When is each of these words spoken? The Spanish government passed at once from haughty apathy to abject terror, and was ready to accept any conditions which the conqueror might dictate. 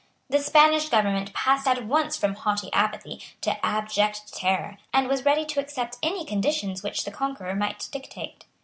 The 0.31 0.39
Spanish 0.39 0.89
government 0.89 1.31
passed 1.31 1.67
at 1.67 1.85
once 1.85 2.17
from 2.17 2.33
haughty 2.33 2.73
apathy 2.73 3.21
to 3.41 3.63
abject 3.63 4.33
terror, 4.33 4.79
and 4.91 5.07
was 5.07 5.25
ready 5.25 5.45
to 5.45 5.59
accept 5.59 5.99
any 6.01 6.25
conditions 6.25 6.81
which 6.81 7.03
the 7.03 7.11
conqueror 7.11 7.53
might 7.53 7.87
dictate. 7.91 8.45